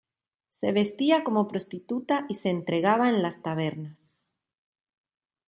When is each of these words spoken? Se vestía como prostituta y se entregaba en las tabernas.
Se 0.49 0.71
vestía 0.71 1.23
como 1.23 1.47
prostituta 1.47 2.25
y 2.27 2.33
se 2.33 2.49
entregaba 2.49 3.07
en 3.09 3.21
las 3.21 3.43
tabernas. 3.43 4.33